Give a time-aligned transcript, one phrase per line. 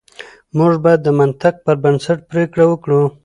[0.57, 3.01] موږ بايد د منطق پر بنسټ پرېکړه وکړو.